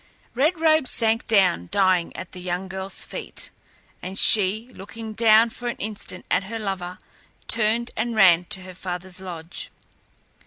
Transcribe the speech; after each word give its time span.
Red 0.33 0.59
Robe 0.59 0.87
sank 0.87 1.27
down 1.27 1.69
dying 1.71 2.15
at 2.15 2.31
the 2.31 2.41
young 2.41 2.67
girl's 2.67 3.05
feet, 3.05 3.51
and 4.01 4.17
she, 4.17 4.67
looking 4.73 5.13
down 5.13 5.51
for 5.51 5.67
an 5.67 5.75
instant 5.75 6.25
at 6.31 6.45
her 6.45 6.57
lover, 6.57 6.97
turned 7.47 7.91
and 7.95 8.15
ran 8.15 8.45
to 8.45 8.63
her 8.63 8.73
father's 8.73 9.19
lodge. 9.19 9.69